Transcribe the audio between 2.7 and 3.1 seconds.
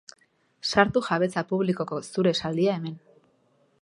hemen.